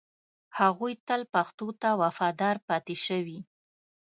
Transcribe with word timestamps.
هغوی 0.59 0.93
تل 1.07 1.21
پښتو 1.33 1.67
ته 1.81 1.89
وفادار 2.01 2.55
پاتې 2.67 2.95
شوي 3.05 3.39